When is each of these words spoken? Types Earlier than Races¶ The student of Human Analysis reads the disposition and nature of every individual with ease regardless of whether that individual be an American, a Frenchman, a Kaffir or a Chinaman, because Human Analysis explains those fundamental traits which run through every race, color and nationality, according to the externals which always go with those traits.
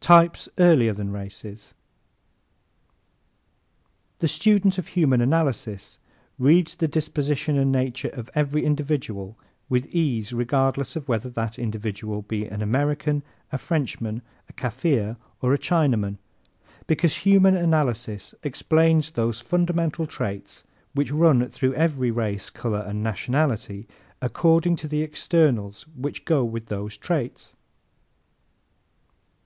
Types 0.00 0.48
Earlier 0.60 0.92
than 0.92 1.10
Races¶ 1.10 1.74
The 4.20 4.28
student 4.28 4.78
of 4.78 4.86
Human 4.94 5.20
Analysis 5.20 5.98
reads 6.38 6.76
the 6.76 6.86
disposition 6.86 7.58
and 7.58 7.72
nature 7.72 8.10
of 8.10 8.30
every 8.36 8.64
individual 8.64 9.36
with 9.68 9.86
ease 9.86 10.32
regardless 10.32 10.94
of 10.94 11.08
whether 11.08 11.28
that 11.30 11.58
individual 11.58 12.22
be 12.22 12.44
an 12.44 12.62
American, 12.62 13.24
a 13.50 13.58
Frenchman, 13.58 14.22
a 14.48 14.52
Kaffir 14.52 15.16
or 15.42 15.52
a 15.52 15.58
Chinaman, 15.58 16.18
because 16.86 17.16
Human 17.26 17.56
Analysis 17.56 18.36
explains 18.44 19.10
those 19.10 19.40
fundamental 19.40 20.06
traits 20.06 20.62
which 20.94 21.10
run 21.10 21.44
through 21.48 21.74
every 21.74 22.12
race, 22.12 22.48
color 22.48 22.84
and 22.86 23.02
nationality, 23.02 23.88
according 24.22 24.76
to 24.76 24.86
the 24.86 25.02
externals 25.02 25.84
which 25.96 26.20
always 26.20 26.24
go 26.44 26.44
with 26.44 26.66
those 26.66 26.96
traits. 26.96 27.56